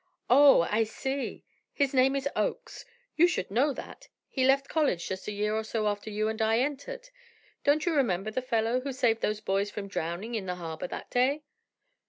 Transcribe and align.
"Oh! 0.31 0.61
I 0.61 0.83
see. 0.83 1.45
His 1.71 1.93
name 1.93 2.15
is 2.15 2.27
Oakes. 2.35 2.85
You 3.17 3.27
should 3.27 3.51
know 3.51 3.71
that. 3.73 4.07
He 4.27 4.43
left 4.43 4.67
college 4.67 5.07
just 5.07 5.27
a 5.27 5.31
year 5.31 5.53
or 5.55 5.63
so 5.63 5.87
after 5.87 6.09
you 6.09 6.27
and 6.27 6.41
I 6.41 6.57
entered. 6.57 7.09
Don't 7.63 7.85
you 7.85 7.93
remember 7.93 8.31
the 8.31 8.41
fellow 8.41 8.81
who 8.81 8.93
saved 8.93 9.21
those 9.21 9.41
boys 9.41 9.69
from 9.69 9.87
drowning 9.87 10.33
in 10.33 10.47
the 10.47 10.55
harbor 10.55 10.87
that 10.87 11.11
day?" 11.11 11.43